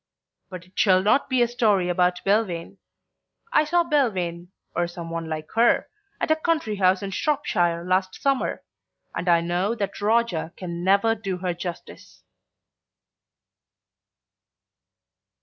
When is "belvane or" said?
3.83-4.87